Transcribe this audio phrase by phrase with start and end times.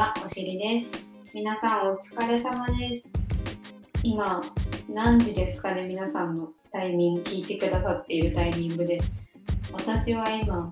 [0.00, 0.90] は、おしりです。
[1.34, 3.12] 皆さんお疲れ様です。
[4.02, 4.40] 今、
[4.88, 8.98] 何時ですかね、皆さんのタイミング、聞いてくださっているタイミングで。
[9.74, 10.70] 私は今、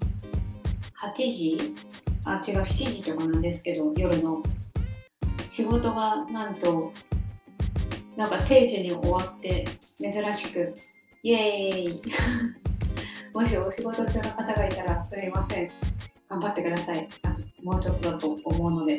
[1.15, 1.75] 8時？
[2.25, 4.41] あ、違う、7時とかなんですけど、夜の。
[5.51, 6.91] 仕事がなんと、
[8.17, 9.67] なんか定時に終わって、
[9.99, 10.75] 珍しく、
[11.23, 12.03] イエーイ
[13.35, 15.71] もしお仕事中の方がいたらすみません。
[16.31, 17.07] 頑張ってください。
[17.25, 18.99] あともうちょっとだと思うので。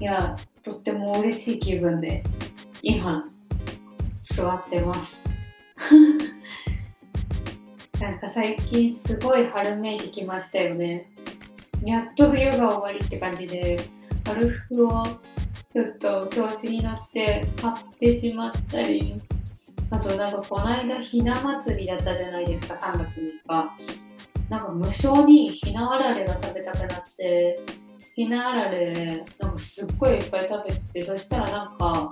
[0.00, 2.22] いや、とっても嬉しい気分で、
[2.82, 3.28] 今、
[4.18, 5.16] 座ってます。
[8.00, 11.06] なんか最近すごい春めいてきましたよね。
[11.84, 13.78] やっと冬が終わりって感じで、
[14.24, 15.04] 春服を
[15.72, 19.20] ちょっと調子に乗って買ってしまったり、
[19.90, 23.99] あとなんかこの間ひな祭りだったじゃないですか、3月3日。
[24.50, 27.60] なんか無性にひなあられが食べたくなって、
[28.16, 32.10] ひなあられなんかすっごいいっぱい食べてて、そしたらなんか、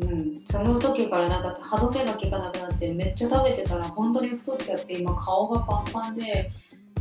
[0.00, 6.50] うん、その時からなんか歯止めが効かなくなってめっちゃ食べてたら本当に太っちゃって今顔がパンパンで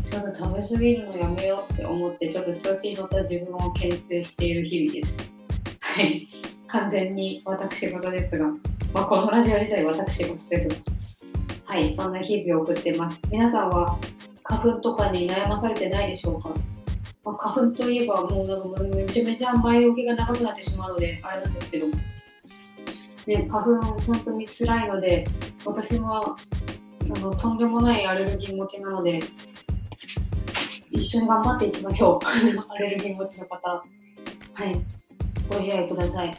[0.06, 5.18] ちょっと食べ過ぎるのやめようって思ってちょっと調子に乗った自分を牽制している日々です。
[5.82, 6.30] はい。
[6.68, 8.48] 完全に私事ですが、
[8.94, 10.93] まあ、このラジオ自体私事ですが、
[11.74, 13.20] はい、そんな日々を送ってます。
[13.32, 13.98] 皆さんは
[14.44, 16.50] 花粉とかに悩まされてないでしょうか、
[17.26, 21.88] まあ、花粉といえばもうなんかもうめちゃめちゃ前置きが長くなってしまうので、あれなんですけど、
[23.26, 25.26] ね、花粉本当に辛いので、
[25.66, 26.36] 私は
[27.02, 29.20] あのとんでもないアレルギー持ちなので、
[30.92, 32.26] 一緒に頑張っていきましょう。
[32.72, 33.68] アレルギー持ちの方。
[33.68, 33.84] は
[34.64, 34.80] い。
[35.50, 36.32] ご自愛ください。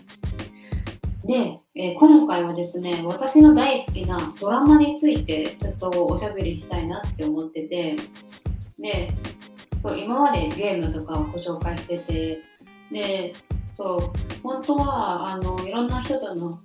[1.24, 7.96] で、えー今回はですね、私の大好きなドラマについてちょっとおしゃべりしたいなって思ってて、
[8.78, 9.10] で、
[9.80, 12.42] そう、今までゲームとかをご紹介してて、
[12.92, 13.32] で、
[13.70, 14.00] そう、
[14.42, 16.58] 本当は、あの、いろんな人との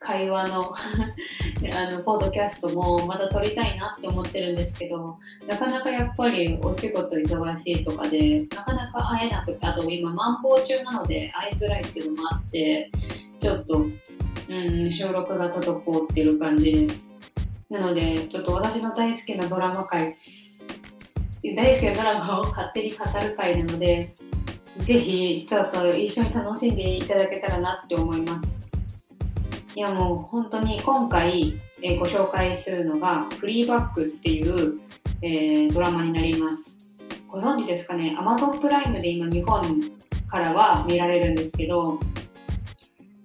[0.00, 0.72] 会話の
[1.76, 12.90] あのポッドキャストもまた撮りたいなって思ってるんですけどなかなかやっぱりお仕事忙しいとかでなかなか会えなくてあと今マンボウ中なので会いづらいっていうのもあって
[13.40, 13.86] ちょっと、
[14.48, 17.08] うん、収録が滞ってる感じです
[17.68, 20.16] なのでちょっと私の大好きなドラマ界
[21.56, 24.14] 大好きなドラマを勝手に語る回なので
[24.78, 28.60] ぜひちょっと一緒に楽しんでいただけたらなって思います
[29.76, 34.80] いやもう本当に今回、えーご紹介するのがフリーバックっていう、
[35.22, 36.76] えードラマになります。
[37.28, 39.62] ご存知ですかね ?Amazon プライムで今日本
[40.28, 42.00] からは見られるんですけど、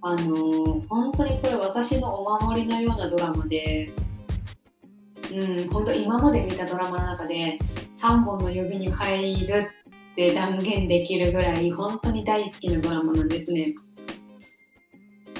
[0.08, 3.90] あの本当にこれ私のお守りのようなドラマで、
[5.34, 7.58] うん、本当今まで見たドラマの中で
[7.96, 9.68] 3本の指に入る
[10.12, 13.74] って断言できるぐらい本当に大好きなドラマなんですね。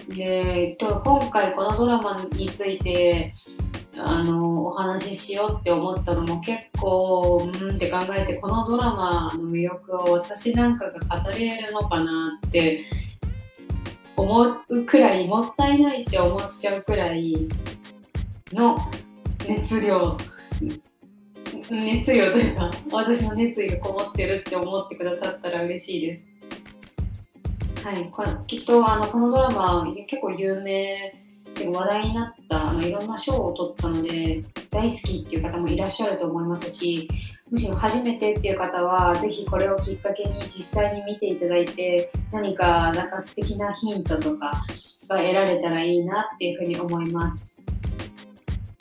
[0.10, 3.36] でと今回このドラマについて
[3.96, 12.84] あのお話ししようって思ったのも結構うんって考えてこのドラマの魅力を私なんかが語れるのかなって
[14.18, 17.48] 思うくらいもったいないって思っちゃうくらい
[18.54, 18.78] の
[19.48, 20.18] 熱量
[21.70, 26.28] 熱量というか私の熱意がこもってるって思ってくださったら嬉しいです。
[27.84, 28.12] はい、
[28.48, 31.25] きっとあのこのドラマ結構有名
[31.56, 37.08] で話題になったあのいろんな賞を取ったので大好きっていう方もいらっしゃると思いますし
[37.50, 44.66] もしろ初めてっていう方はぜひこれをきっかけに実際に見ていただいて何かなんか素敵なヒントとか
[45.08, 47.46] が得られたらいいなっていうふうに思います。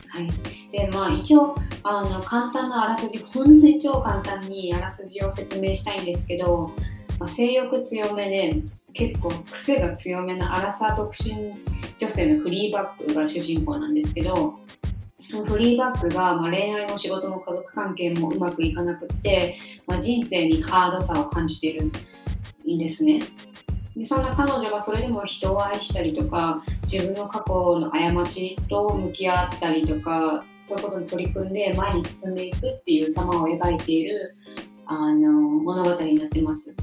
[0.08, 0.30] はい、
[0.70, 6.70] でまあ一応あの簡単なあらすじ本当に超簡単にあらすじを説明したいんですけど、
[7.18, 8.62] まあ、性欲強めで
[8.94, 11.50] 結構癖が強めなアラサー独身
[11.98, 14.58] 女性のフリーバックが主人公なんですけど
[15.30, 21.90] そのフリーバックが、まあ、恋愛も仕事も家族関係もうまくいかなくって、まあ、人生にハードさを感じている
[22.66, 23.20] んですね。
[23.96, 34.34] でそんな彼女がそれでも人を愛したりとか自分の過去の過ちと向き合ったりとかそういうことに取り組んで前に進んでいくっていう様を描いている
[34.86, 36.74] あの物語になってます。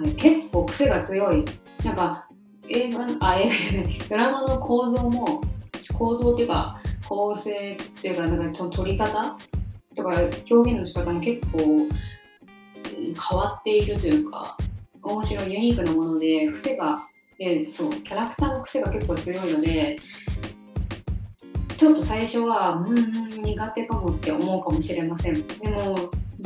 [0.00, 1.44] はい、結構癖が強い。
[1.84, 2.28] なんか
[2.68, 3.98] 映画あ映画じゃない。
[4.08, 5.40] ドラマの構造も
[5.96, 9.36] 構造っていうか構成っていうかなんか撮り方？
[9.96, 14.56] とか表現の仕方も結構変わっているというか
[15.02, 16.96] 面白いユニークなもので癖が
[17.36, 19.96] でそうキャラクターの癖が結構強いので
[21.76, 25.46] ちょっと最初はうん苦手かもって思うかもしれません。
[25.46, 25.96] でも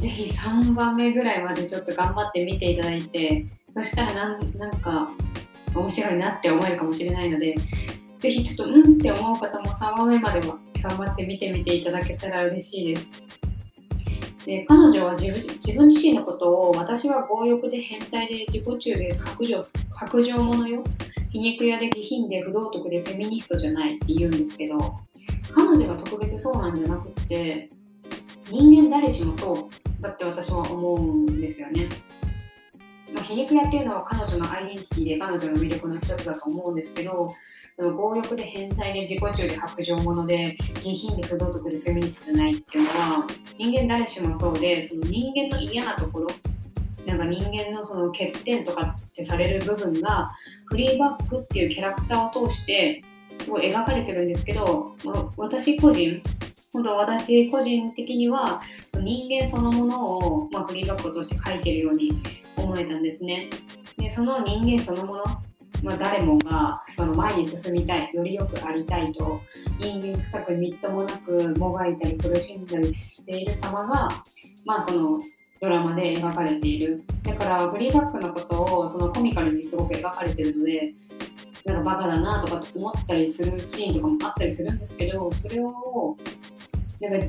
[0.03, 5.09] ぜひ3番目ぐらいまでちょっと頑張って見ていただいてそしたらなんなんか
[5.77, 7.55] 面白いなって思えるかもしれないので
[8.19, 13.23] ぜひちょっとうんって思う方も3番目までは頑張って見てみていただけたら嬉しいです。
[14.45, 15.31] で彼女は自
[15.73, 19.63] 分自身のことを私は強欲で変態で自己中で白状
[19.95, 20.83] 白状者よ
[21.31, 24.99] 皮肉屋で下品で不道徳でフェミニストじゃないって言うんですけど
[25.53, 27.71] 彼女が特別そうなんじゃなくって
[28.51, 31.01] 人間誰しもそうだって私は思う
[31.31, 31.89] んですよね。
[33.15, 37.29] まあ、皮肉屋っていうのは彼女のアイデンティティで彼女の魅力の一つだと思うんですけど
[37.77, 43.27] 強欲で変態で自己中で白状者で下品で不道徳でフェミニストじゃないっていうのは
[43.59, 46.29] 人間誰しもそうでその人間の嫌なところ
[47.07, 50.33] なんか人間のその欠点とかってされる部分が
[50.67, 53.03] フリーバックっていうキャラクターを通して
[53.39, 54.95] すごい描かれてるんですけど、
[55.37, 56.23] 私個人
[56.73, 58.63] 本当私個人的には
[58.95, 62.23] 人間そのものを、まあ、フリーバックとして書いてるように
[62.57, 63.51] 思えたんですね。
[63.99, 65.25] でその人間そのもの、
[65.83, 69.43] まあ、誰もがその前に進みたいよりよくありたいと
[69.79, 74.09] 人間臭くみっともなくもがいたり苦しんだりしている様が、
[74.65, 75.21] まあ、その
[75.61, 80.95] ドラマで描かれているだからフリーバックのことをそのコミカルにすごく描かれてるので
[81.65, 86.17] なんかバカだなとか思ったりするシーンとかもあったりするんですけどそれを
[87.09, 87.27] なんか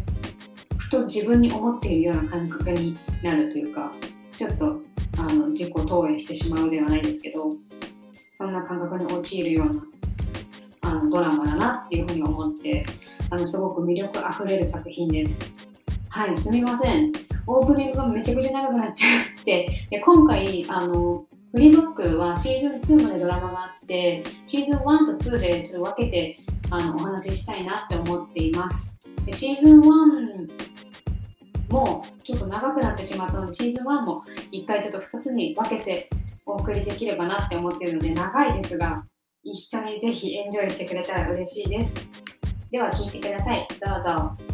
[0.78, 3.92] ふと自分に思っているような感覚になるというか
[4.38, 4.82] ちょっと
[5.18, 7.52] あの自己投影してしまうではないですけど
[8.32, 9.84] そんな感覚に陥るような
[10.82, 12.86] あのドラマだなっていうふうに思って
[13.30, 15.52] あのすごく魅力あふれる作品です。
[16.10, 17.12] はい、すみません。
[17.48, 19.08] オープニングがめちゃくちゃ長くなっちゃ
[19.42, 26.38] ってで今回あのフリーバックはシーズン2までドラマがあってシーズン1と2でちょっと分けて
[26.70, 28.93] あのお話ししたいなって思っています
[29.26, 36.10] でシーズン1もちょっと長くなってしまったのでシーズン1も1回ちょっと2つに分けて
[36.46, 39.06] お送りできればなって思っているので長いですが
[39.44, 41.94] 一緒にぜひエンジョイしてくれたら嬉しいです。
[42.72, 43.68] では聴いてください。
[43.86, 44.04] どう
[44.38, 44.53] ぞ。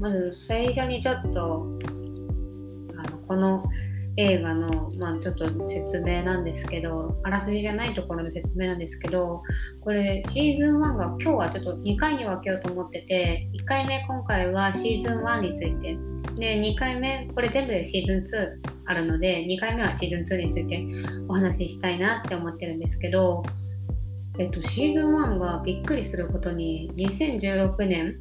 [0.00, 1.66] まず最初にちょっと
[2.96, 3.64] あのこの
[4.16, 9.42] 映画の、まあ、ちょっと説明なんですけどあらすじじゃないところの説明なんですけど
[9.80, 15.96] これシーズン1が今日はちょっと2回に分けようと思ってて1回目今回はシーズン1について
[16.34, 20.84] で2回目これ全部でシーズン2あるので2回目はシーズン2について
[21.28, 23.44] お話ししたいなって思ってるんですけど
[24.38, 28.20] えっと、シーズン1がびっくりすることに2016年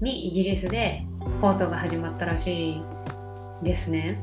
[0.00, 1.04] にイギリスで
[1.40, 4.22] 放送が始まったらしいですね。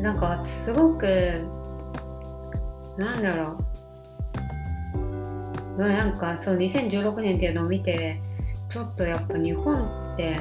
[0.00, 1.44] なんかすごく
[2.96, 3.58] なんだろ
[5.76, 8.20] うなんかそう2016年っていうのを見て
[8.68, 10.36] ちょっとやっぱ日本って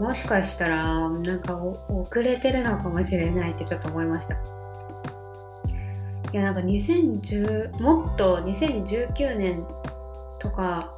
[0.00, 4.36] もしかしたらなんか遅れてるのかもしれないってちょっと思いました。
[6.32, 9.66] いやなんか2010もっと2019年
[10.38, 10.92] とか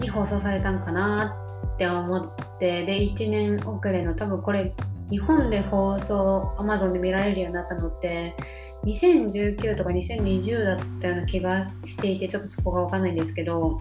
[0.00, 1.36] に放送されたんかな
[1.82, 2.30] って思っ
[2.60, 4.72] てで1年遅れの多分これ
[5.10, 8.36] 日本で放送 Amazon で見られるようになったのって
[8.84, 13.80] 2019とか2020だったような気がしていてちょっとそこが分かんないんですけど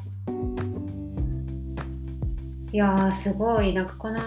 [2.71, 4.19] いやーすごいなんかこの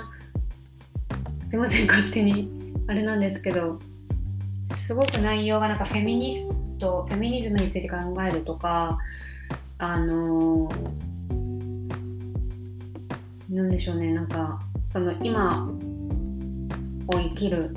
[1.45, 2.49] すいません勝手に
[2.87, 3.81] あれなんですけど
[4.71, 8.99] すごく内容がなんかフェミニストフェミニズムについて考えるとか
[9.79, 11.44] あのー
[13.55, 14.61] なんでしょうねなんか
[14.93, 15.71] その今
[17.07, 17.77] を生きる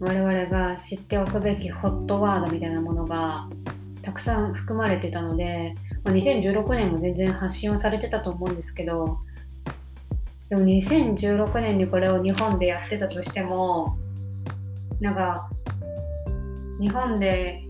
[0.00, 3.48] 我々が知っておくべきホットワードみたいなものが
[4.02, 9.18] たくさん含まれてたので、まあ、2016年も全然発信はされてたと思うんですけど
[10.48, 13.96] でも2016年にこれを日本でやってたとしても
[15.00, 15.48] なんか
[16.80, 17.62] 日本で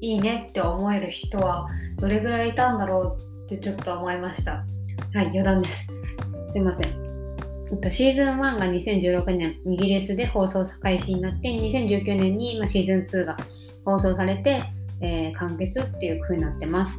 [0.00, 1.68] いいねって思える人は
[1.98, 4.64] どれぐらいいたんだろうってちょっと思いました。
[5.14, 5.86] はい、余談です。
[6.52, 7.90] すいません。
[7.90, 13.36] シーズン1が2016年イギリスで放送開始になって2019年に、シーズン2が
[13.84, 14.62] 放送されて、
[15.02, 16.96] えー、完結っていう風になってます。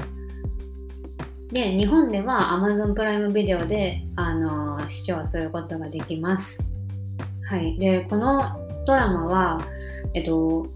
[1.51, 6.55] で、日本では Amazon プライムビデオで、あのー、視聴することができます。
[7.49, 7.79] はい。
[7.79, 8.43] で、この
[8.85, 9.61] ドラマは、
[10.13, 10.69] えっと、フ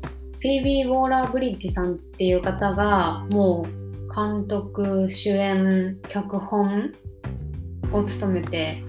[0.43, 6.93] ィービー・ウォーラー・ブリッジさんっていう方が、もう監督、主演、脚本
[7.91, 8.83] を務めて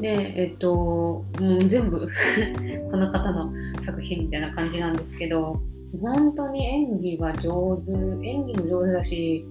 [0.00, 2.08] で、えっと、もう全部
[2.90, 3.50] この方の
[3.82, 5.60] 作品みたいな感じなんですけど、
[6.00, 9.44] 本当に演技が上手、演技も上手だし、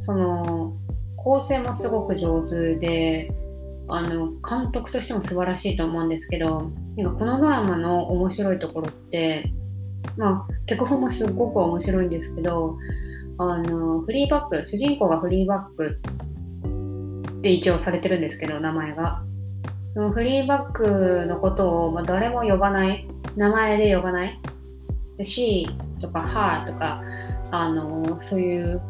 [0.00, 0.74] その、
[1.16, 3.32] 構成もすごく上手で、
[3.88, 9.50] あの、監督としても素晴らしいと思うんですけど、なんかこのドラマの面白いところって、
[10.18, 12.76] まあ、脚本もすごく面白いんですけど、
[13.38, 16.00] あの、フリーバック、主人公がフリーバック
[17.48, 19.22] って一応されてるんですけど、名前が。
[19.96, 24.38] のフリーバックのことを、まあ、誰も呼ばない、名前で呼ばない。
[25.20, 25.66] she
[25.98, 27.02] とか her とか、
[27.50, 28.82] あの、そういう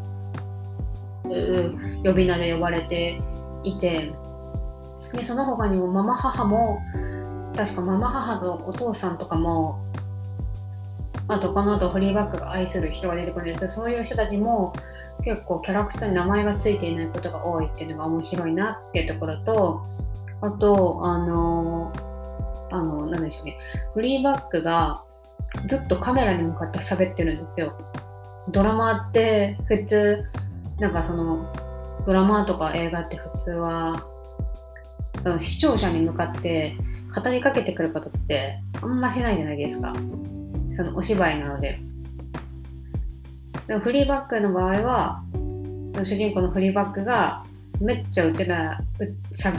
[2.05, 3.21] 呼び名で呼ばれて
[3.63, 4.13] いて、
[5.13, 6.81] でその他にもママ母も、
[7.57, 9.79] 確かママ母のお父さんとかも、
[11.29, 14.73] あとこの後フリーバックが愛する人が出てくるんですけどそういう人たちも
[15.25, 19.83] 結構キャラクターに名前がついていないことが多いっていうのが面白いなっていうところと
[20.41, 21.93] あとあの
[22.71, 23.57] あの何でしょうね
[23.95, 25.03] フリーバックが
[25.67, 27.77] ずっとカメラに向かって喋ってるんですよ
[28.51, 30.25] ドラマって普通
[30.79, 31.53] なんかその
[32.07, 34.07] ドラマとか映画って普通は
[35.21, 36.77] その視聴者に向かって
[37.15, 39.93] 語りかけてくることってあんましないじゃないですか。
[40.77, 41.81] そのお芝居なので。
[43.69, 45.23] でもフリーバックの場合は、
[46.03, 47.45] 主人公のフリーバックが
[47.81, 48.81] めっちゃうちら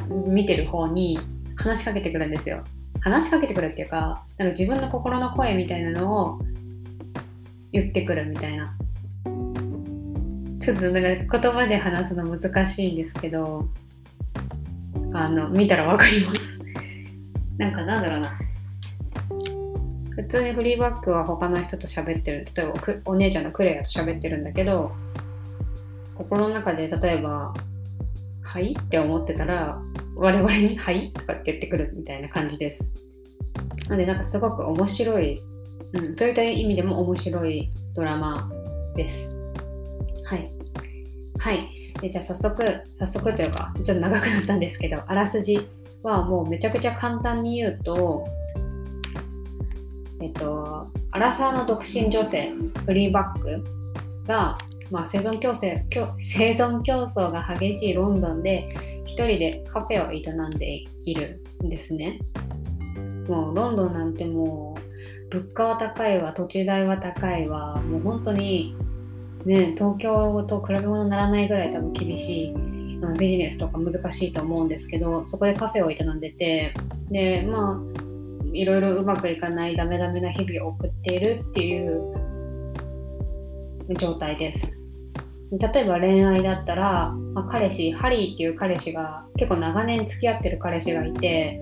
[0.09, 1.19] 見てる方に
[1.55, 2.63] 話しかけてくるんですよ。
[3.01, 6.39] 話しかけてくるっていうか、なんか自分の心の声みたいなのを
[7.71, 8.75] 言ってくるみたいな。
[10.59, 13.69] ちょっとなんか言葉で話すの難しいんですけど、
[15.13, 16.41] あの、見たらわかります。
[17.59, 18.39] なんかなんだろうな。
[20.23, 22.45] 普通にフリーバックは他の人と喋ってる。
[22.53, 22.73] 例えば
[23.05, 24.91] お姉ちゃんのクレアと喋ってるんだけど
[26.15, 27.53] 心の中で例えば
[28.43, 29.79] 「はい?」って思ってたら
[30.15, 32.91] 我々に「はい?」とかって言ってくるみたいな感じです。
[33.87, 35.41] なのでなんかすごく面白い、
[35.93, 38.51] うん、といった意味でも面白いドラマ
[38.95, 39.29] です。
[40.25, 40.51] はい。
[41.37, 41.67] はい。
[42.01, 42.63] でじゃあ早速
[42.99, 45.67] 早速というかちょっと長くなったんですけどあらすじ
[46.03, 48.25] はもうめちゃくちゃ簡単に言うと
[50.21, 52.51] えっと、アラサーの独身女性、
[52.85, 53.63] フリーバック
[54.27, 54.57] が、
[54.91, 55.83] まあ、生存競争
[56.17, 58.67] 生存競争が激しいロンドンで
[59.05, 62.19] 一人でカフェを営んでいるんですね。
[63.27, 68.75] もうロンドンなんてもう物価は高いわ、土地代は高いわ、もう本当に
[69.45, 72.55] ね、東京と比べ物にならないぐらい多分厳しい
[73.17, 76.73] ビジネスとか難しいと思うんですけど、そこでカフェを営んでて、
[77.09, 78.08] で、まあ、
[78.53, 82.13] いろいろうまくいかないダメダメな日々を送っているっていう
[83.97, 84.79] 状態です。
[85.51, 91.59] 例えば恋愛だったら、まあ、彼氏、ハリーっていう彼氏が結構長年付き合ってる彼氏がいて、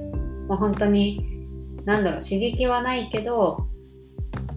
[0.50, 1.38] まあ、本当に
[1.86, 3.66] 何だろう刺激はないけど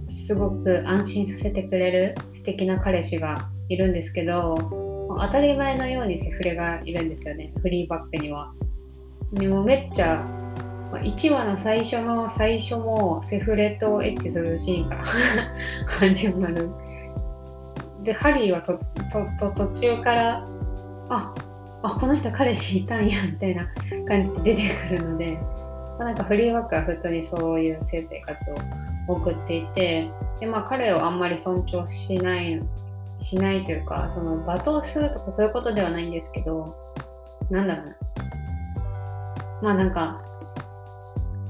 [0.09, 4.57] すごく安心させてくれる素敵な彼氏がいるんですけど
[5.09, 8.53] 当たり前のようにセフレがいるんですよねフリーバックには。
[9.33, 10.27] でもめっちゃ
[10.99, 15.05] 1話の最初の最初もセフレとエッチするシーンから
[15.87, 16.71] 始まる。
[18.03, 18.79] で、ハリーはと
[19.39, 20.47] と途中から、
[21.09, 21.35] あ
[21.83, 23.67] あ、この人彼氏いたんや、みたいな
[24.07, 25.39] 感じで出てくるので、
[25.99, 28.57] まあ、なんかフリーワークは普通にそういう性生活を
[29.07, 32.61] 送っていて、で、まあ彼をあんまり尊重しない、
[33.19, 36.75] しないというか、その罵倒するとかそういうことではないんですけど、
[37.51, 37.97] なんだろうな。
[39.63, 40.25] まあなんか、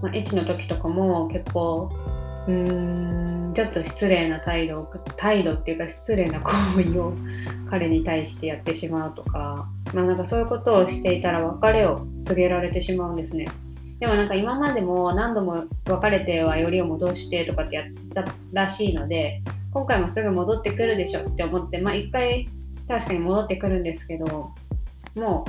[0.02, 1.90] まあ、エッチの時とかも結構
[2.46, 6.52] うーんちょっと失礼な態度態度っていうか失礼な行
[6.82, 7.14] 為を
[7.68, 13.48] 彼に対してやってしまうとかまあなんかそういうことをしていたら別れを告げられてしまうんですね。
[13.98, 19.42] でもなんか今までも何度も別れてはよりを戻してとかってやったらしいので
[19.72, 22.48] 今回もすぐ戻ってくるでしょって思ってまあ一回
[22.88, 24.52] 確かに戻ってくるんですけど
[25.14, 25.44] も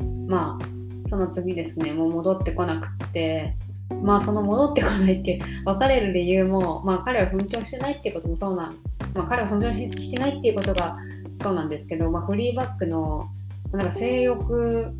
[0.00, 3.54] うまあその次ですねもう戻ってこなくって
[4.02, 8.76] まあその戻ってこないって別れる理由も、まあ、彼を尊重してないっていうこともそうなん、
[9.14, 10.96] まあ、彼を尊重してないっていうことが
[11.42, 13.28] そうなんですけど、まあ、フリーバックの
[13.72, 14.94] なんか性欲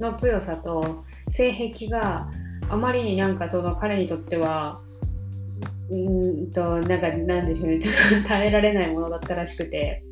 [0.00, 2.28] の強さと性癖が
[2.68, 4.80] あまりになんかその彼にとっては
[5.90, 10.02] うんとなんかなんでしょうねちょっと耐えられないものだったらしくて。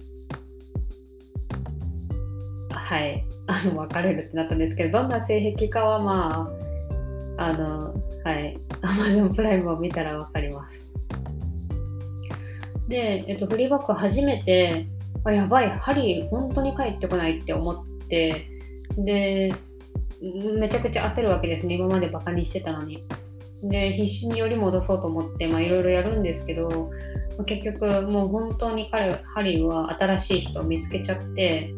[2.70, 3.24] はい。
[3.46, 6.63] あの別れるってなったんですけどどんな性癖かはまあ
[7.36, 10.88] あの、はい、Amazon プライムを見たらわかります。
[12.88, 14.86] で、えっと、フリーバック初めて、
[15.24, 18.46] あ、やばい、ハリー本当に帰ってこないって思って、
[18.98, 19.54] で、
[20.58, 23.04] めちゃくちゃ焦るわけですね今までバカにしてたのに。
[23.62, 26.90] で必死により戻そうと思ってまあいろいろやるんですけど
[27.46, 31.74] 結局もう本当に彼ハリーは新しい人を見つけちゃって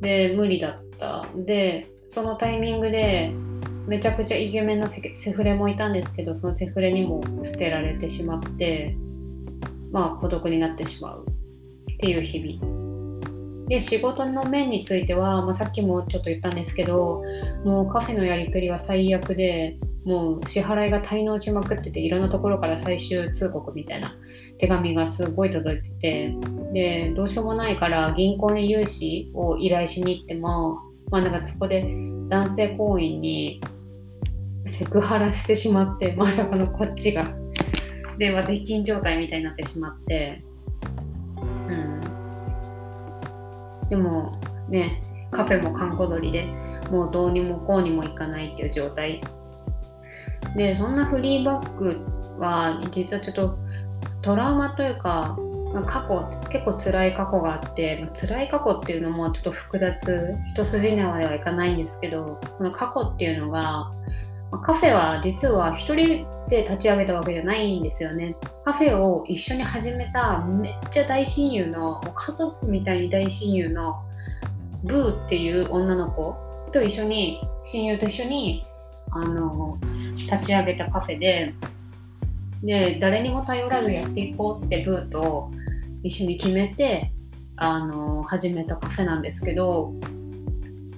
[0.00, 3.30] で無理だったでそのタイミングで
[3.86, 8.96] めちゃくちゃイケメンなセフレもいたんですけどそのセフレにも捨てられてしまって
[9.92, 11.26] まあ孤独になってしまう。
[11.96, 12.76] っていう日々。
[13.68, 17.24] で仕事の面については、まあ、さっきもちょっと言ったんですけど
[17.64, 24.14] もうカフェのやりくりは最悪でもう支払いが滞納しまくってていろんなところから最終通告みたいな
[24.58, 26.34] 手紙がすごい届いてて
[26.72, 30.78] でどうしようもないから銀行に融資を依頼しに行っても
[31.10, 31.92] まあなんかそこで
[32.28, 33.60] 男性行員に
[34.66, 37.24] セクハラしてしまってまさかのこっちが。
[38.18, 40.42] 電話出禁状態みたいになってしまって。
[41.40, 42.00] うん。
[43.88, 46.44] でもねカフェも閑古鳥で
[46.90, 49.20] もうどうにもこうにもいかないっていう状態。
[50.56, 52.06] でそんなフリーバッグ
[52.38, 53.58] は実はちょっと
[54.22, 55.38] トラウマというか
[55.86, 63.90] 過去結構辛い過去があって、まあ、辛い過去っていうのもちょっと複雑一筋縄ではいかないんですけどその過去っていうのが、
[64.62, 68.36] カフェは実は一人で立ち上げたわけじゃないんですよね。
[68.64, 73.96] カフェを一緒に始めためっちゃ大親友の家族みたいに大親友の
[74.84, 76.36] ブーっていう女の子
[76.72, 78.64] と一緒に親友と一緒に
[79.10, 79.78] あの
[80.16, 81.54] 立ち上げたカフェで
[82.62, 85.50] で誰にも頼らずやっていこうってブーと
[86.02, 87.12] 一緒に決めて
[87.56, 89.94] あの始めたカフェなんですけど、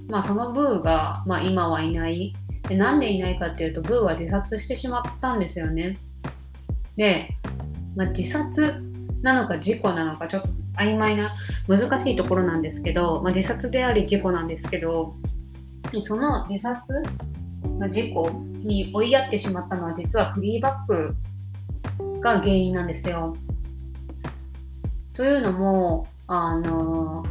[0.08, 2.34] まあ、そのブーが、まあ、今はいない
[2.68, 5.96] でなんでいないかっていうとブーは自殺してしまったんですよね
[6.96, 7.30] で、
[7.96, 8.82] まあ、自殺
[9.22, 11.34] なのか事故なのかちょっと曖昧な
[11.66, 15.14] 難しいところなんですけど、まあ、自殺であり事故なんですけど
[16.04, 16.78] その自殺
[17.78, 18.30] ま事故
[18.64, 21.14] に追いやってしまったのは実はフリーバック
[22.20, 23.36] が原因なんですよ。
[25.14, 27.24] というのもあの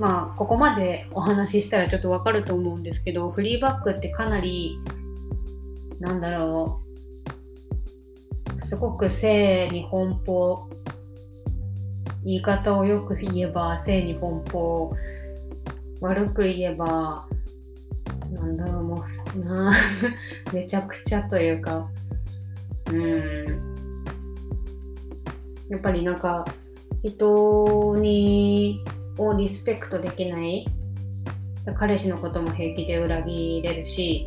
[0.00, 4.80] まあここまでお話ししたらちょっとわかると思うんですけどフリーバックってかなり
[6.00, 6.80] なんだろ
[8.56, 8.62] う。
[8.62, 10.70] すごく性に奔放。
[12.24, 14.90] 言い方をよく言えば性に奔放。
[16.00, 17.26] 悪く言えば
[18.32, 19.04] なんだろうも
[19.36, 19.70] うな
[20.54, 21.90] めちゃくちゃというか。
[22.90, 23.74] うん。
[25.68, 26.46] やっぱりなんか
[27.02, 28.82] 人に
[29.18, 30.66] をリスペクトできない。
[31.74, 34.26] 彼氏のことも平気で裏切れるし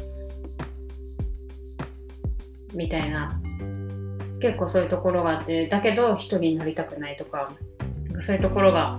[2.73, 3.39] みたいな。
[4.43, 7.49] 結構そういうところがあってだけど一人になりたくないとか
[8.19, 8.97] そういうところが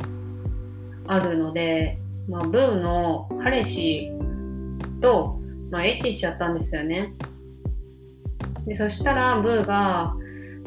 [1.06, 4.10] あるので、まあ、ブーの彼氏
[5.02, 5.38] と、
[5.70, 7.12] まあ、エッチしちゃったんですよね。
[8.66, 10.14] でそしたらブーが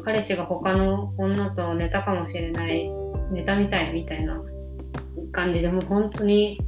[0.04, 2.88] 彼氏が他の女と寝たかもしれない
[3.32, 4.40] 寝たみたいみたいな。
[5.32, 6.60] 感じでもう本当に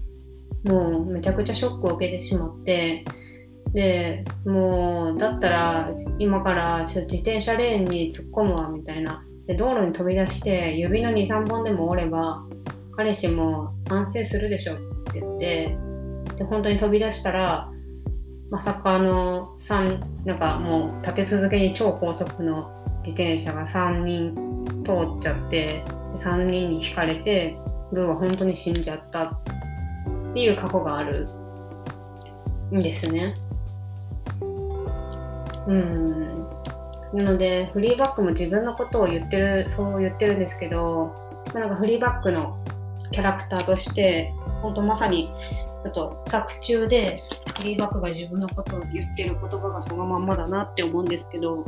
[0.65, 3.05] もうめちゃくちゃショックを受けてしまって
[3.73, 9.25] でもうだったら今からちょっと自転車レーンに突っ込むわみたいな。
[9.47, 12.45] で道路に飛び出して指の23本でも折れば
[12.97, 14.77] 彼氏も反省するでしょっ
[15.13, 15.77] て言って
[16.37, 17.69] で本当に飛び出したら
[18.51, 22.71] まさかの3なんかもう立て続けに超高速の
[23.05, 24.35] 自転車が3人
[24.85, 25.83] 通っちゃって
[26.17, 27.57] 3人にひかれて
[27.93, 29.31] ブーは本当に死んじゃったっ
[30.33, 31.29] ていう過去がある
[32.73, 33.35] んですね。
[35.67, 36.31] うん
[37.13, 41.15] なのでフリーバックも自分のことを言ってるそう言ってるんですけど、
[41.53, 42.65] まあ、なんかフリーバックの
[43.11, 45.29] キャラクターとして本当まさに
[45.83, 47.21] ちょっと作中で
[47.57, 51.65] フリーバックが自分のことを言ってる言葉がそのまんまだなって思うんですけど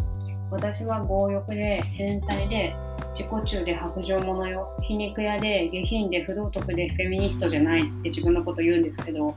[0.50, 2.76] 私は強欲で変態で
[3.14, 4.68] 自己中で白状者よ。
[4.83, 9.35] 皮肉屋で下品で不道徳でフェミニストじゃないって自分のこと言うんですけど。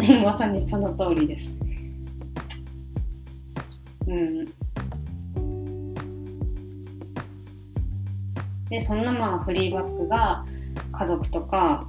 [0.24, 1.56] まさにその通りです。
[4.06, 4.44] うん。
[8.68, 10.44] でそんなまあフリーバックが
[10.92, 11.88] 家族とか、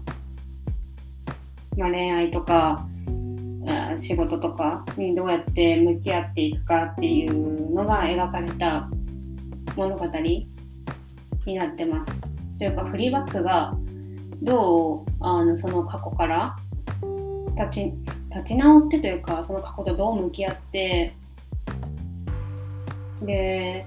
[1.78, 2.88] まあ、恋愛とか
[3.98, 8.90] 仕事とかにどうやって向き合っていくかっていうのが描かれた
[9.76, 10.48] 物語に
[11.46, 12.12] なってます。
[12.58, 13.76] というかフリーバックが
[14.42, 16.56] どうあのその過去から
[17.58, 17.94] 立ち
[18.30, 21.14] 立ち直ってというかその過去とどう向き合って
[23.22, 23.86] で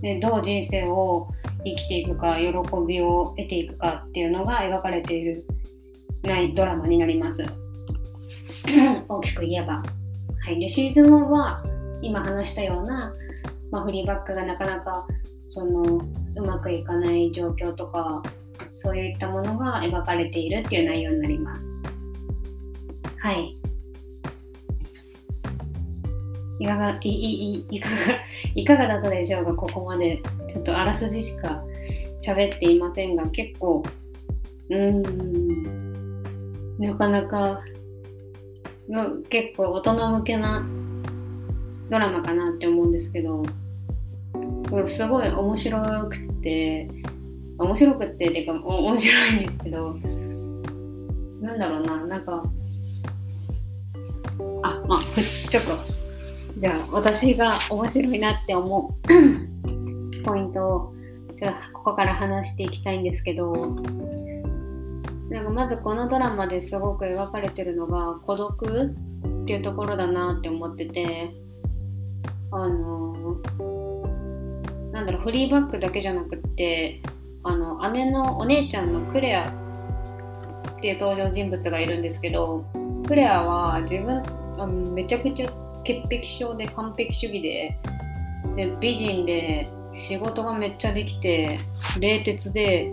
[0.00, 1.28] でどう人生を
[1.64, 2.46] 生きていくか喜
[2.86, 5.44] びを得ていくかっていうのが描かれている
[6.22, 7.44] ないドラマになります。
[9.08, 9.82] 大きく言えば。
[10.40, 11.62] はい、でシーズン1は
[12.00, 13.12] 今話したような、
[13.70, 15.06] まあ、フリーバックがなかなか
[15.48, 18.22] そのうまくいかない状況とか
[18.76, 21.70] そういったものが描かれているっていう内容になります。
[23.18, 23.56] はい。
[26.60, 27.96] いかが、い、い、いかが、
[28.54, 29.52] いかがだったでしょうか？
[29.54, 30.20] ここまで。
[30.48, 31.62] ちょっとあらすじしか
[32.26, 33.82] 喋っていませんが、結構、
[34.70, 36.22] うーん、
[36.78, 37.60] なかなか、
[39.28, 40.66] 結構大人向けな
[41.90, 43.42] ドラマかなって思うんですけど、
[44.86, 46.88] すごい面白くて、
[47.58, 49.94] 面白くてっていうか面白いんですけど、
[51.40, 52.44] なんだろうな、なんか、
[54.62, 55.00] あ、まあ、
[55.50, 55.78] ちょっと、
[56.58, 60.94] じゃあ私が面白いなって思う ポイントを、
[61.36, 63.52] じゃあここから話していきたいんですけど、
[65.30, 68.92] なんかまずこのドラマですごく描かれてるのが孤独
[69.42, 71.32] っていうところだなって思ってて、
[72.50, 73.40] あの
[74.92, 77.00] なんだろう、フリーバックだけじゃなくって、
[77.44, 79.48] あの、姉のお姉ちゃんのクレア
[80.78, 82.64] っていう登場人物がいるんですけど、
[83.06, 84.22] クレアは自分
[84.58, 85.48] あ、めちゃくちゃ
[85.84, 87.78] 潔癖症で完璧主義で、
[88.56, 91.58] で、美人で、仕事がめっちゃできて、
[91.98, 92.92] 冷徹で、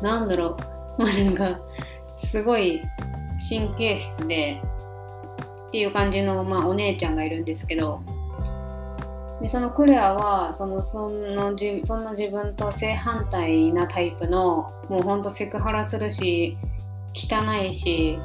[0.00, 0.56] なんだろう、
[1.02, 1.60] まあなんか、
[2.14, 2.80] すごい
[3.50, 4.60] 神経質で、
[5.72, 8.02] っていう感じの、まあ、お姉ちゃんがいるんですけど
[9.40, 16.58] でそのクレアはそのそのじそんな自分と正反対なタイプのもうほんとセクハラするし
[17.14, 18.18] 汚いし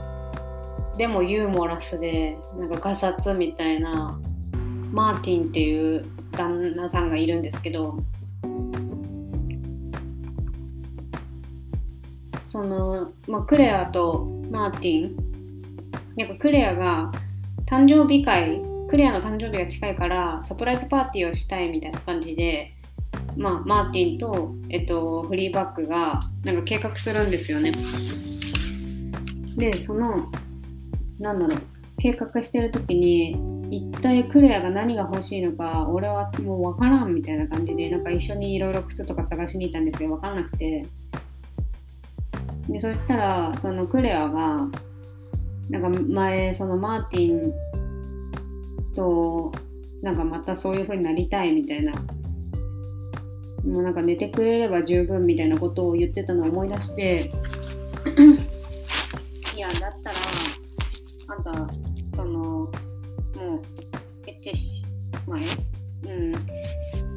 [0.98, 4.20] でもユーモラスでなんかガサツみたいな
[4.92, 7.98] マーティンっていう旦那さんがいるんですけど
[12.44, 15.16] その、まあ、クレアとマーティン
[16.18, 17.10] やっぱクレアが
[17.68, 22.72] 誕生日会クレアの誕生日が近いからサプライズパーティーをしたいみたいな感じで、
[23.36, 27.74] まあ、マーティンと、えっと、フリーバックがなんか計画するんですよね。
[29.58, 30.32] でその
[31.20, 31.60] なんだろう
[32.00, 33.36] 計画してる時に
[33.70, 40.86] 一体クレアが何が欲しいのか俺はもう分からんみたいな感じでなんか一緒にいろいろ靴とか探しに行ったんですけど分かんなくて
[42.70, 44.68] でそしたらそのクレアが
[45.70, 47.54] なんか前そのマーティン
[48.96, 49.52] と
[50.02, 51.92] なんかまたそういう風になりたいみたいな
[53.66, 57.32] もうなんか寝てくれれば十分みたいなことを言ってたのを思い出して
[59.56, 60.16] いやだったら
[61.28, 61.74] あんた
[62.16, 62.72] そのもう
[64.28, 64.84] エッチし
[65.28, 66.34] 前うん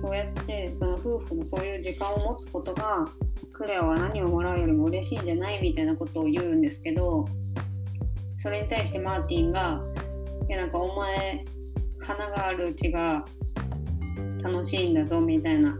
[0.02, 3.06] そうやってその夫婦のそういう時間を持つことが
[3.52, 7.26] クレアは何をもらうよりも嬉しいんじゃないみたいなことを言うんですけど
[8.42, 9.82] それに対してマーティンが
[10.48, 11.44] 「いやなんかお前
[11.98, 13.22] 花があるうちが
[14.42, 15.78] 楽しいんだぞ」みたいな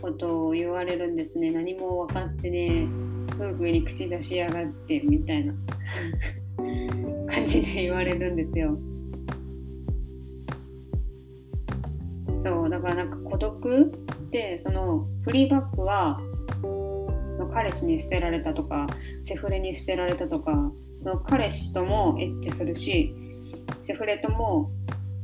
[0.00, 1.50] ことを言われるんですね。
[1.50, 2.86] 何も分かってね
[3.34, 5.54] 夫婦に口出しやがってみたいな。
[7.26, 8.76] 感じで言われるんですよ。
[12.42, 13.84] そうだからなんか孤独っ
[14.30, 16.20] てそのフリーバックは
[17.30, 18.86] その彼氏に捨てられたとか
[19.22, 23.14] セフレに捨てられたとかその彼氏ともエッチするし
[23.82, 24.70] セフレとも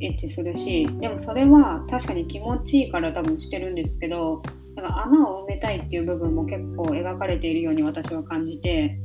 [0.00, 4.42] エッチするしでもそれは確かに気持ちいいから多分してるんですけど
[4.74, 8.98] だか穴を埋めたいっていう部分も結構描かれているように私は感じて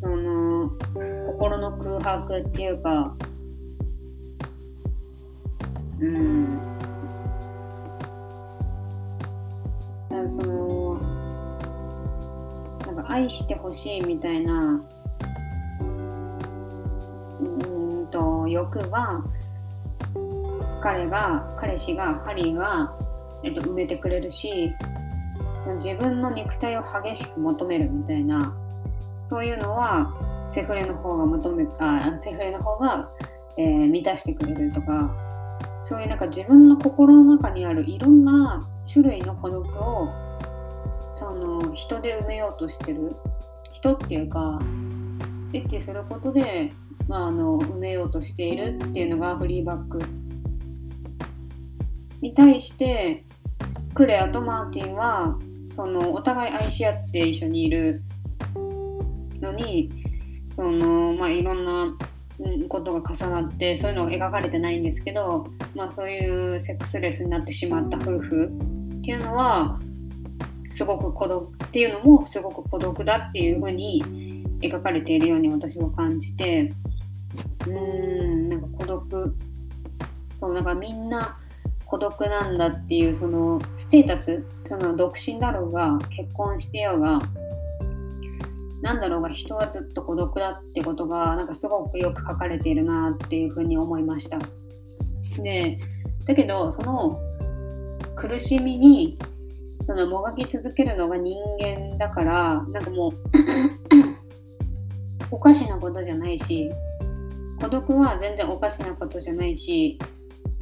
[0.00, 0.70] その
[1.26, 3.16] 心の空白っていうか
[6.00, 6.74] うん。
[10.26, 10.94] その
[12.86, 14.82] なんか愛してほしいみたいな
[18.48, 19.24] 欲は
[20.82, 22.94] 彼が彼氏がハリーが、
[23.42, 24.72] えっと、埋めてくれるし
[25.76, 28.54] 自分の肉体を激しく求めるみたいな
[29.26, 30.12] そういうのは
[30.52, 33.10] セフレの方が求めあセフレの方が、
[33.56, 35.10] えー、満たしてくれるとか
[35.84, 40.08] そういうなんか自分の心の中にあるいろんな種類の孤独を
[41.10, 43.16] その人で埋めようとしてる
[43.72, 44.60] 人っていうか
[45.52, 46.72] エッチすることで
[47.08, 50.00] まあ、あの埋めようとしているっていうのがフリーバック
[52.20, 53.24] に対して
[53.94, 55.38] クレアとマーティンは
[55.76, 58.02] そのお互い愛し合って一緒にいる
[59.40, 59.90] のに
[60.54, 61.94] その、まあ、いろんな
[62.68, 69.78] ことが重なってそういうのが描かれてないんですけど、まあ、そういうセックスレスになってしまった夫婦っていうのは
[70.70, 74.02] すごく孤独っていうのもすごく孤独だっていうふうに
[74.60, 76.72] 描かれているように私は感じて。
[77.66, 79.36] うんなんか孤独
[80.34, 81.38] そうなんかみんな
[81.86, 87.20] 孤独なんだっていうそのステータスその独身だろうが結婚してようが
[88.82, 94.38] なんだろうが人はずっと孤独だってことがなんかすごくよく書かれているなっていうふうに思いました。
[95.42, 95.78] で
[96.26, 97.20] だけどその
[98.14, 99.18] 苦しみに
[99.86, 103.12] そのもがき続けるのが人間だからなんかもう
[105.30, 106.70] おかしなことじゃないし
[107.64, 109.98] 孤独は全然おかしなことじゃないし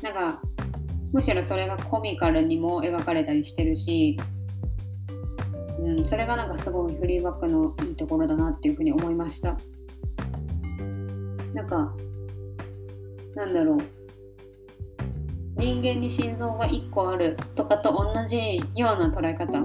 [0.03, 0.41] なんか
[1.13, 4.17] むしろそれがコミカルにも描かれたりしてるし、
[5.81, 9.57] うん、それがなんかすごいフリーバックのいいところだなっていうふうに思いました。
[11.53, 11.93] なんか
[13.35, 13.79] なんだろう。
[15.57, 19.59] 人間に心臓が1個あるとかと同じような捉え方。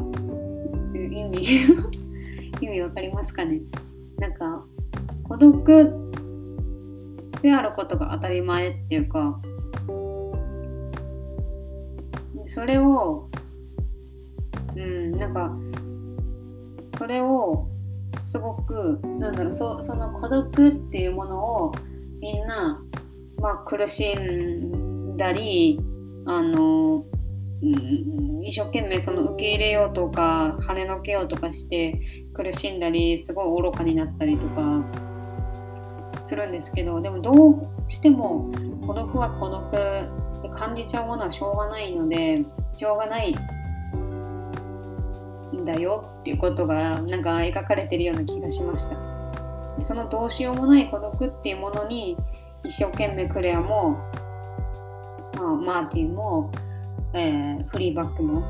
[0.95, 1.67] 意味
[2.65, 3.61] 意味わかりますかね。
[4.17, 4.65] なんか
[5.23, 6.06] 孤独
[7.41, 9.39] であることが当たり前っていうか
[12.45, 13.29] それを
[14.75, 15.51] うんなんか
[16.97, 17.67] それを
[18.21, 21.71] すごくなんだろうそその孤独っていうものを
[22.19, 22.81] みんな、
[23.39, 25.79] まあ、苦しんだり
[26.25, 27.05] あの、
[27.61, 31.99] うん、一生懸命その受け入れようとか跳ねのけようとかして
[32.33, 34.83] 苦しんだりすごい愚かになったりとか
[36.27, 38.51] するんですけどでもどうしても
[38.85, 42.43] 孤独は孤独で感じちゃうものはしょうがないので
[42.77, 43.31] しょうがない
[45.55, 49.17] んだよっていうことがなんか描かれてるような気がしました。
[49.83, 52.17] そのどうしようもない孤独っていうものに
[52.63, 53.91] 一生懸命クレアも、
[55.35, 56.51] まあ、マーティンも、
[57.13, 58.43] えー、フリーバックも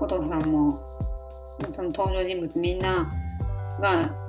[0.00, 0.78] お父さんも
[1.72, 3.10] その登場人物みんな
[3.80, 4.23] が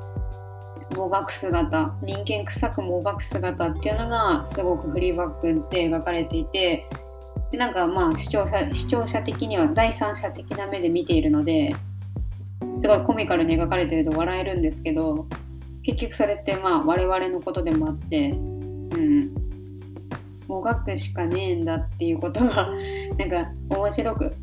[0.93, 6.87] もがく姿人間臭くもがく姿っていうのがすごくフリーバックで描かれていて
[7.51, 11.75] でなんかまあ視聴者視聴者的には第三者的な目で見ているので
[12.81, 15.27] すごいコミカルに描かれてると笑えるんですけど
[15.83, 18.33] 結局それってまあ我々のことでもあってう
[18.97, 19.33] ん
[20.47, 22.69] もがくしかねえんだっていうことが
[23.17, 24.35] なんか面白く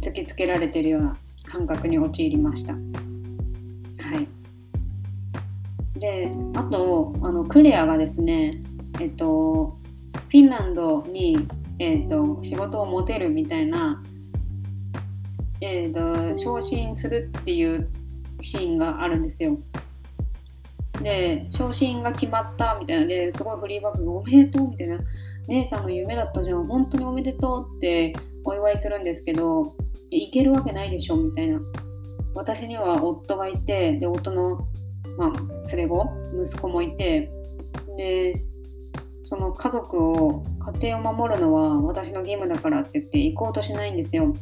[0.00, 2.72] 突きつけられてるような感覚に陥りました。
[2.74, 4.37] はい。
[5.98, 8.62] で、あと、あのクレアがですね、
[9.00, 9.76] えっと、
[10.12, 11.36] フィンランドに
[11.80, 14.02] えーと、仕事を持てるみたいな、
[15.60, 17.88] えーと、昇進するっていう
[18.40, 19.58] シーンがあるんですよ。
[21.00, 23.06] で昇進が決まったみたいな。
[23.06, 24.98] ですごいフリーバックがおめでとうみたいな。
[25.46, 26.66] 姉さんの夢だったじゃん。
[26.66, 28.12] 本当におめでとうって
[28.44, 29.76] お祝いするんですけど
[30.10, 31.60] いけるわけないでしょみたいな。
[32.34, 34.66] 私には夫がいてで夫の、
[35.18, 36.08] まあ、連れ子
[36.44, 37.30] 息子もいて
[37.96, 38.40] で
[39.24, 40.44] その家族を
[40.80, 44.32] 家庭を守るのは私の義務だからって言って行こうとしないんですよ。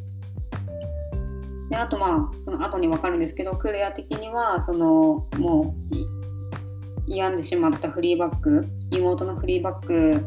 [1.70, 10.24] であとまあその後に分かるんですけどクレア的にはそのもう病んでしまったフリーバック妹のフリーバック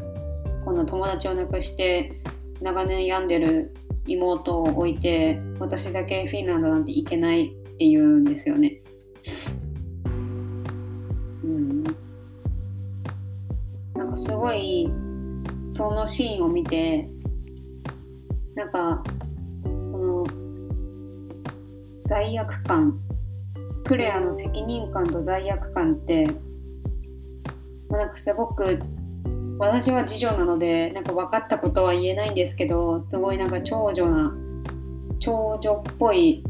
[0.66, 2.22] 今度友達を亡くして
[2.62, 3.74] 長年病んでる
[4.08, 8.82] 妹を置いて私だけフィンランドなんて行けないっていうんですよね。
[14.18, 14.90] すごい
[15.66, 17.10] そのシーンを見て
[18.56, 19.04] なんか
[19.88, 20.26] その
[22.06, 23.00] 罪悪感
[23.86, 26.28] クレアの責任感と罪悪感って
[27.90, 28.80] なんかすごく
[29.58, 34.34] 私は次女なのでなんか分かったことは言えないんですけどすごいなんか長女な
[35.20, 36.44] 長女っぽい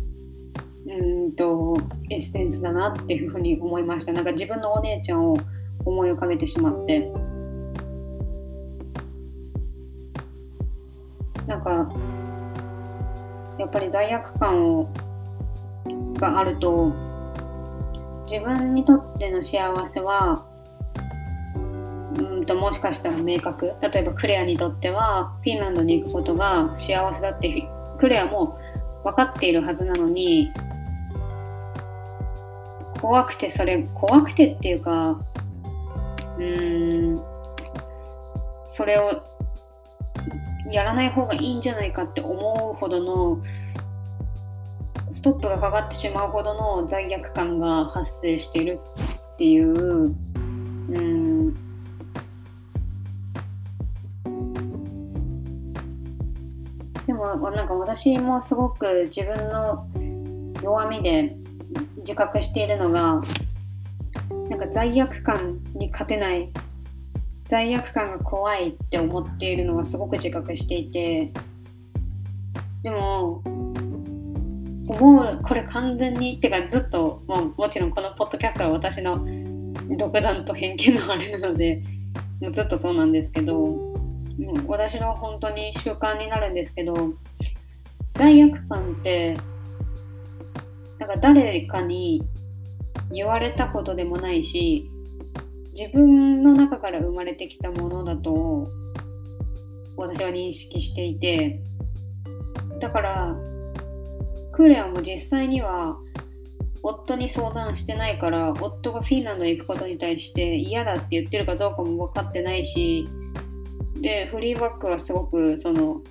[0.88, 1.76] うんと
[2.10, 5.38] エッセンスだなっていうふうに思いましたなんか自分のお姉ちゃんを
[5.86, 7.12] 思い浮かべてしまって。
[11.50, 11.92] なんか
[13.58, 14.88] やっぱり罪悪感を
[16.14, 16.94] があると
[18.30, 20.46] 自分にとっての幸せは
[22.20, 23.74] うんともしかしたら明確。
[23.82, 28.60] 例えばクレアにとってはフィンランドに行くことが幸せだってクレアも
[29.04, 30.52] 分かっているはずなのに
[33.02, 35.20] 怖くてそれ怖くてっていうか
[36.38, 37.24] うーん
[38.68, 39.24] それを
[40.70, 43.44] やらない方がいいんじゃないかって思うほどの
[45.12, 48.80] ストップがかかってしまうほどの罪悪感が発生している
[49.34, 50.16] っていう
[50.90, 51.54] うん。
[57.06, 59.88] でもなんか私もすごく自分の
[60.62, 61.36] 弱みで
[61.98, 63.22] 自覚しているのが
[64.50, 66.52] なんか罪悪感に勝てない
[67.50, 71.34] 罪悪感が怖いって思っているのはすごく自覚していて
[72.84, 73.42] でも
[74.88, 79.26] 思うこれ完全にってかずっとももちろんこのポッドキャストは私の
[79.98, 81.82] 独断と偏見のあれなので
[82.40, 83.96] もうずっとそうなんですけど
[84.68, 86.94] 私の本当に習慣になるんですけど
[88.14, 89.36] 罪悪感って
[91.00, 92.22] なんか誰かに
[93.12, 94.88] 言われたことでもないし
[95.80, 98.70] 自分の中から生まれてきたものだと
[99.96, 101.62] 私は認識していて
[102.82, 103.38] だから
[104.52, 105.96] クーレアも実際には
[106.84, 113.08] 夫に相談してないから夫がフィンランドへ行くことに対して嫌だって言ってるかどうかも分かってないし
[114.02, 116.02] でフリーバックはすごくその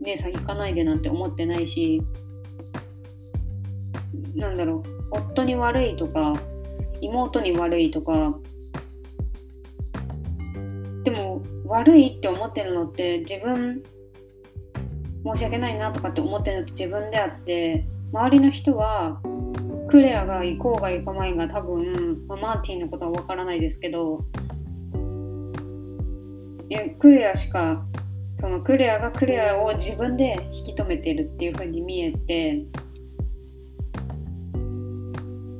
[0.00, 2.00] 姉さん行かないでなんて思ってないし
[4.36, 6.34] なんだろう夫に悪いとか
[7.00, 8.38] 妹に悪いとか
[11.68, 13.82] 悪いって思ってるのって自分
[15.24, 19.20] 申し訳ないなとかって思ってるのって自分であって周りの人は
[19.90, 24.24] クレアが行こうが行かないが多分、まあ、マーティンのことは分からないですけど
[26.98, 27.84] クレアしか
[28.34, 32.64] そのクレアがクレアを自分で引き止めてるっていう風に見えて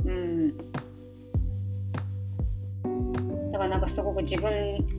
[0.05, 0.57] うん。
[3.51, 4.98] だからなんかすごく自分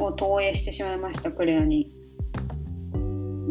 [0.00, 1.94] を投影してしまいましたクレアに。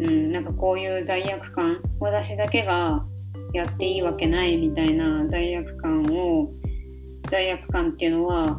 [0.00, 3.04] んなんかこういう罪悪感私だけが
[3.52, 6.50] やっていいわけないみたいな罪悪感を
[7.28, 8.58] 罪悪感っていうのは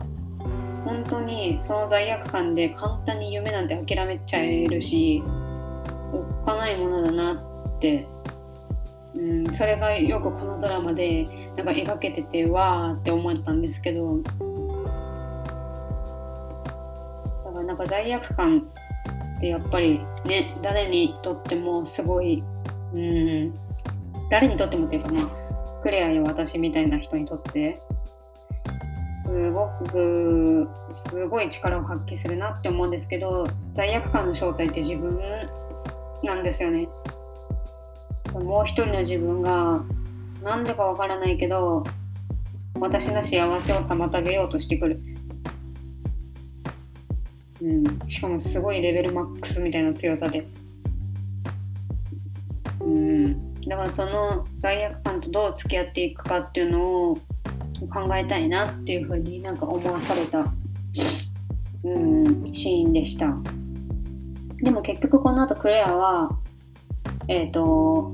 [0.83, 5.21] 本当にその罪悪感で簡単に夢なんて諦めちゃえるし
[6.11, 8.07] おっかないものだなって、
[9.15, 11.25] うん、それがよくこのドラマで
[11.55, 14.19] なんか描けててわーって思ったんですけど
[17.79, 18.67] か罪悪感
[19.37, 22.43] ってやっぱりね誰にとってもすごい、
[22.93, 23.53] うん、
[24.29, 27.81] 誰にとってもっていうかまあクレアや私みたいな人にとって
[29.23, 30.67] すごく
[31.09, 35.19] すごい力を発揮するなって思うんですけど罪悪感の正体って自分
[36.23, 36.89] なんですよね。
[38.33, 39.81] もう一人の自分が
[40.43, 41.83] 何でかわからないけど
[42.79, 45.01] 私の幸せを妨げようとしてくる、
[47.61, 50.47] うん、しかもすごいレベルマックスみたいな強さで
[52.79, 57.15] うんだからその罪悪感とどう付き合っていくかっていうのを
[57.93, 60.51] 考えたいなっていうふうになんか思わされた、
[61.83, 63.35] うん、シーンでした。
[64.61, 66.37] でも結局この後クレアは、
[67.27, 68.11] えっ、ー、と、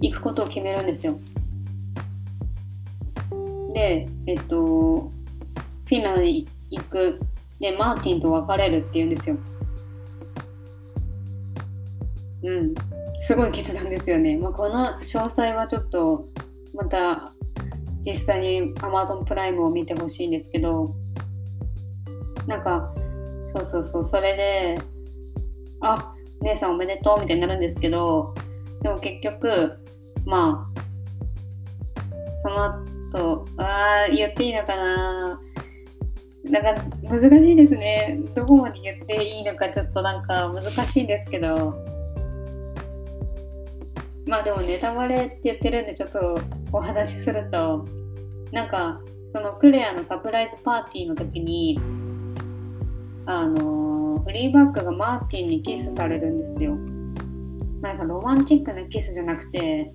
[0.00, 1.18] 行くことを決めるんですよ。
[3.74, 5.10] で、えっ、ー、と、
[5.86, 7.20] フィンランドに行く。
[7.60, 9.36] で、マーティンと別れるっていうんですよ。
[12.42, 12.74] うん。
[13.18, 14.36] すごい決断ですよね。
[14.36, 16.26] まあ、この詳細はちょっと
[16.74, 17.32] また
[18.02, 20.94] 実際に Amazon プライムを見てほしいんですけど
[22.46, 22.92] なんか
[23.54, 24.78] そうそうそうそれで
[25.80, 28.34] あ姉さんおめでとうみたいになるんですけど
[28.82, 29.78] でも結局
[30.24, 30.80] まあ
[32.38, 35.40] その後ああ言っていいのかな
[36.44, 38.18] なんか難しいですね。
[38.34, 41.74] どこまで言っていいのかちょっとなんか難しいんですけど。
[44.26, 46.38] まあでもネタバレって言ってるんでちょっと
[46.72, 47.84] お話しすると
[48.52, 49.00] なんか
[49.34, 51.80] そのクレアのサプライズパーティーの時に
[53.26, 56.76] あのフリーバックがマーティンにキスされるんですよ。
[57.80, 59.92] なんかロマンチックなキスじゃなくて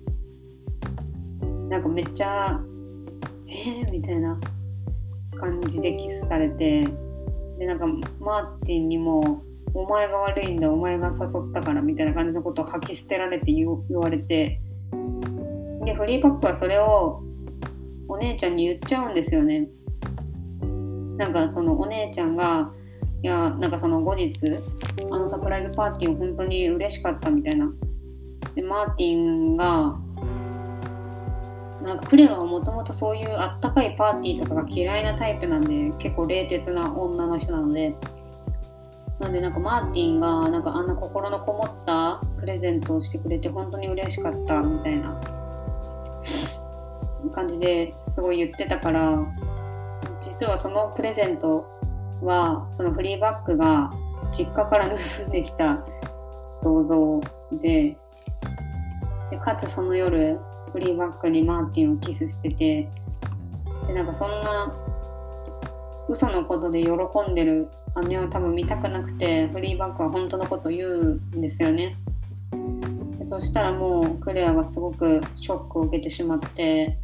[1.68, 2.60] なんかめっちゃ
[3.46, 4.38] えー、みたいな。
[5.36, 6.84] 感じでキスされて
[7.58, 7.86] でなんか
[8.20, 9.42] マーティンにも
[9.74, 14.60] お前が悪いんだお前が誘ったからみたいな感じのことを吐き捨てられて言われて
[15.84, 17.22] でフリーパックはそれを
[18.08, 19.68] お姉ちゃんに言っちゃうんですよね。
[21.16, 22.72] なんかそのお姉ちゃんが
[23.22, 24.34] いやなんかその後日
[25.10, 27.70] あのサプライズパーティーを本当に嬉しかったみたいな。
[28.54, 29.98] でマーティンが
[31.82, 37.94] なんかクレアはもともとそういうあったかいパーティーとかが嫌いなタイプなんで結構冷徹な女の人なので。
[39.18, 45.18] なんでなんかマーティンがなんかあんな心のこもったプレゼントをしてくれて本当に嬉しかったみたいな。
[47.32, 49.18] 感じですごい言ってたから
[50.22, 51.66] 実はそのプレゼント
[52.22, 53.90] はそのフリーバッグが
[54.32, 55.84] 実家から盗んできた
[56.62, 57.20] 銅像
[57.52, 57.96] で
[59.30, 60.38] でかつその夜
[60.72, 62.88] フリーバッグにマーティンをキスしてて
[63.86, 64.74] でなんかそんな
[66.08, 66.90] 嘘のことで喜
[67.30, 67.68] んでる
[68.08, 71.96] 姉を多分見たくなくてフリーバックは本当のこと言うんですよね。
[73.18, 76.98] でそしたらもうクレアがすごくショックを受けてしまって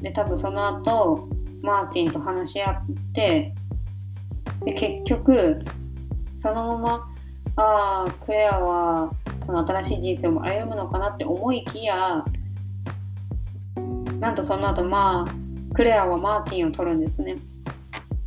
[0.00, 1.28] で多分その後
[1.62, 3.54] マーティンと話し合って
[4.64, 5.62] で結局
[6.40, 7.08] そのまま
[7.56, 9.12] ああクレアは
[9.46, 12.24] その新しい人生を歩むのかなって思いきや
[14.20, 17.36] なんとその後まあクレアはマーティンを取るんですね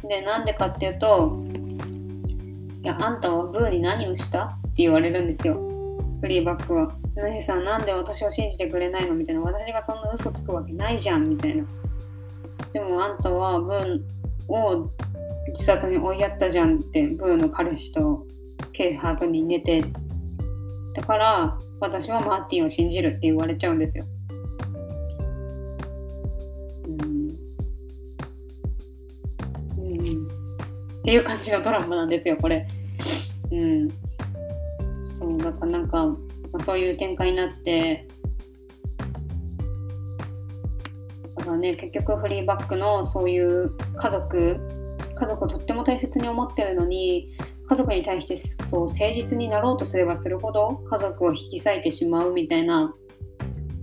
[0.08, 1.46] でなんでかっていうと
[2.84, 5.56] いやあんたはブーに何をしたって言われるんですよ
[6.20, 6.90] フリーバックは。
[7.16, 9.14] ナヒさんなんで私を信じてくれないの？
[9.14, 11.66] みたいな私がそんな嘘つくわけないじゃんみたいな。
[12.72, 14.02] でもあんたはブー
[14.48, 14.90] を
[15.50, 18.26] 自殺に追いやったじゃんってブーの彼氏と
[18.72, 19.84] ケイハートに寝て
[20.96, 24.06] だから私はマーティンを信じるって言われちゃうんですよ。
[31.04, 32.66] っていう感じのドラマなんですよこれ。
[33.52, 33.90] うん、
[35.20, 36.18] そうだからなんか、ま
[36.54, 38.08] あ、そういう展開になって
[41.36, 44.58] だからね結局フリーバックのそういう家族
[45.16, 47.36] 家族をとっても大切に思ってるのに
[47.68, 48.38] 家族に対して
[48.70, 52.96] そう誠実になろうとすればするほど家族を引き裂いてしまうみたいな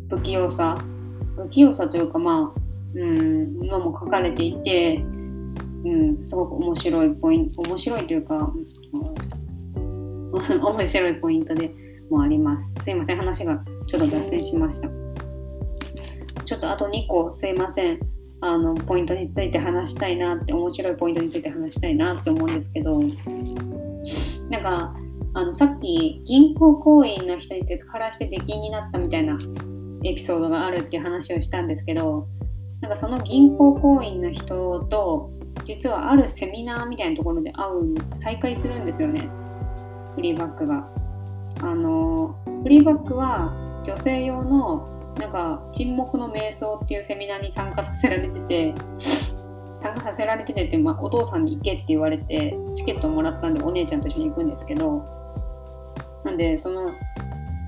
[0.08, 0.78] 不器用さ
[1.36, 2.60] 不器用さというかまあ
[2.94, 5.04] うんのも書かれていて、
[5.84, 8.52] うん、すごく面白いポイント面白いというか、
[10.32, 11.70] 面白いポイントで
[12.10, 12.84] もあります。
[12.84, 14.88] すいません話がちょっと脱線しました。
[16.50, 18.00] ちょっとあと2個すいません
[18.40, 23.00] あのポイントについて話したいなって面白いポイントについて話したいなって思うんですけど
[24.50, 24.96] なんか
[25.34, 29.38] あのさっき銀行行員の人にセクハラして出禁になったみたいな
[30.02, 32.26] エピソードがあるっていう話をしたんですけど
[32.80, 35.30] なんかその銀行行員の人と
[35.64, 39.28] 実はあるセミナーみたいなところで会う再会するんですよね
[40.14, 40.88] フリーバックが。
[41.62, 43.52] あのフリーバックは
[43.84, 48.74] 女性用のなんか沈黙の瞑想っていうセミナーに参加させられてて
[49.80, 55.04] 参加させられててって、まあ、お父さんに行けって言われてチケットをもらったんでお姉ちゃんと一緒に行くんですけど
[56.24, 56.90] なんでその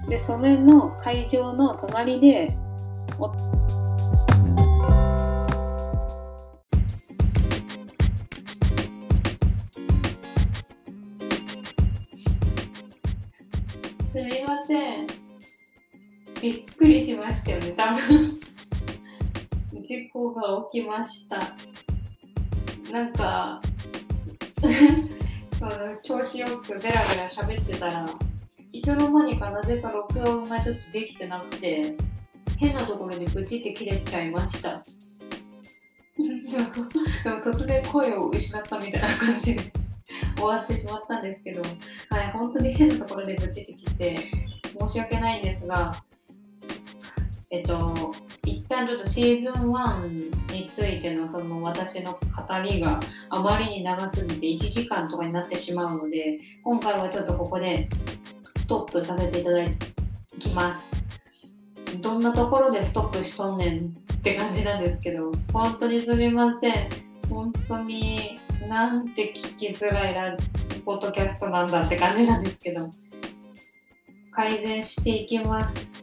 [0.09, 2.57] でそれの会場の隣です
[16.43, 18.41] びっくりしましたよね、多分。
[19.81, 21.39] 事故が起きました。
[22.91, 23.63] なんか
[26.03, 28.05] 調子よくベラベラ喋ってたら
[28.73, 31.95] いつの間にかなぜか録音がちょっとできてなくて
[32.59, 34.83] 変なところにブチって切れちゃいました。
[36.19, 39.73] でも突然声を失ったみたいな感じで
[40.37, 41.63] 終わってしまったんですけど
[42.11, 44.17] はい本当に変なところでブチって切って
[44.77, 46.03] 申し訳ないんですが
[47.53, 48.15] えっと、
[48.47, 52.19] 一旦ちょっとシーズン1についてのその私の語
[52.63, 52.99] りが
[53.29, 57.91] あまりに長すぎて1時間とかになってしまうので今回はちょっとここで
[58.57, 59.67] ストップさせていただ
[60.39, 60.91] きます。
[62.01, 66.89] どんなところでストップしとんねんって感じなんですけど本当にすみません。
[67.29, 70.39] 本当になんて聞きづらいラ
[70.87, 72.89] ポッドキャストなんだって感じなんですけど
[74.31, 76.02] 改善していきます。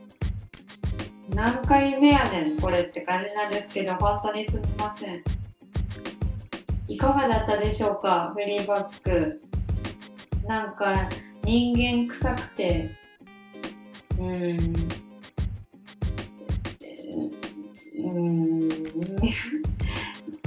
[1.33, 5.23] 何回目やねんこれって感じなんですけど本当にすみません。
[6.87, 9.41] いかがだったでしょうかフリーバック。
[10.47, 11.07] なんか
[11.43, 12.89] 人間臭くて。
[14.19, 14.59] うん。
[18.03, 18.69] うん。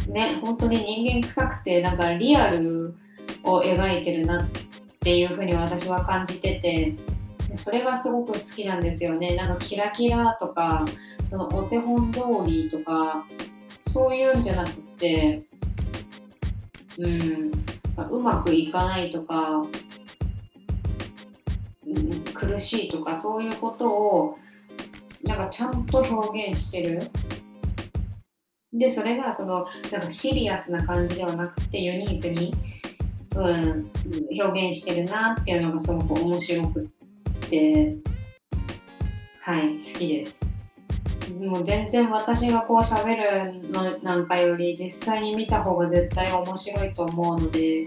[0.08, 2.94] ね本当に人間臭くてなんかリアル
[3.44, 4.48] を描いてるなっ
[5.00, 7.11] ていうふうに私は感じてて。
[7.56, 9.34] それがすごく好きなんですよね。
[9.34, 10.84] なんかキラキラとか、
[11.28, 13.24] そのお手本通りとか、
[13.80, 15.42] そういうんじゃなくて、
[16.98, 17.50] うん、
[18.10, 19.62] うまくいかないとか、
[21.86, 24.38] うん、苦しいとか、そういうことを、
[25.24, 27.00] なんかちゃんと表現してる。
[28.72, 32.54] で、それがその、なんかシリアスな感じではなくて、ユニークに、
[33.36, 33.90] うん、
[34.40, 36.90] 表現してるなっていうのがすごく面白く
[37.52, 37.98] て、
[39.42, 40.40] はい、好きです。
[41.38, 47.84] もう全然私がこう喋るのなんかより実際に見た方が絶対面白いと思うので、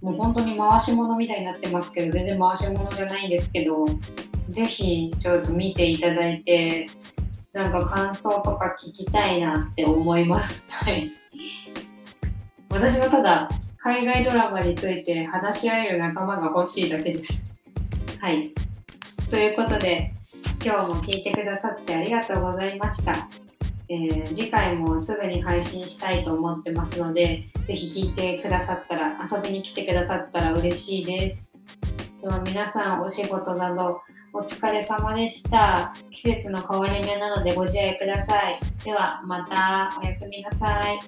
[0.00, 3.84] もう本当に回し物みたいになってますけど、全然回し物じゃないんですけど、
[4.48, 6.86] ぜひちょっと見ていただいて、
[7.52, 10.62] なんか感想とか聞きたいなって思います。
[10.70, 11.10] はい。
[12.70, 17.42] 私はただ海外ドラマについて話し合える仲間が欲しいだけです。
[18.20, 18.52] はい。
[19.30, 20.12] ということで、
[20.60, 23.28] 今日も聞いてくださってありがとうございました。
[23.88, 31.52] えー次回もすぐに配信したいと思ってますので、ぜひ聞いてくださったら、遊びに来てくださったら嬉しいです。
[32.20, 34.00] では皆さんお仕事など
[34.32, 35.94] お疲れ様でした。
[36.10, 38.58] 季節の変わり目なのでご自愛ください。
[38.84, 40.98] ではまたおやすみなさい。